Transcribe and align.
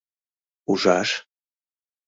—Ужаш? 0.71 1.09